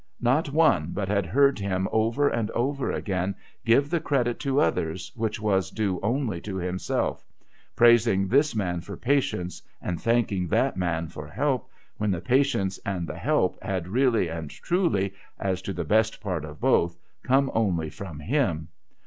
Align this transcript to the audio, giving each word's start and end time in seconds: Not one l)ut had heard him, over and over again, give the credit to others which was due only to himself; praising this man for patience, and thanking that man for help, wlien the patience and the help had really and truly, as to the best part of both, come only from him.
Not 0.19 0.51
one 0.51 0.95
l)ut 0.97 1.07
had 1.09 1.27
heard 1.27 1.59
him, 1.59 1.87
over 1.91 2.27
and 2.27 2.49
over 2.57 2.91
again, 2.91 3.35
give 3.63 3.91
the 3.91 3.99
credit 3.99 4.39
to 4.39 4.59
others 4.59 5.11
which 5.13 5.39
was 5.39 5.69
due 5.69 5.99
only 6.01 6.41
to 6.41 6.55
himself; 6.55 7.23
praising 7.75 8.27
this 8.27 8.55
man 8.55 8.81
for 8.81 8.97
patience, 8.97 9.61
and 9.79 10.01
thanking 10.01 10.47
that 10.47 10.75
man 10.75 11.07
for 11.07 11.27
help, 11.27 11.69
wlien 11.99 12.11
the 12.11 12.19
patience 12.19 12.79
and 12.83 13.05
the 13.05 13.15
help 13.19 13.61
had 13.61 13.87
really 13.89 14.27
and 14.27 14.49
truly, 14.49 15.13
as 15.37 15.61
to 15.61 15.71
the 15.71 15.85
best 15.85 16.19
part 16.19 16.45
of 16.45 16.59
both, 16.59 16.97
come 17.23 17.51
only 17.53 17.91
from 17.91 18.19
him. 18.21 18.69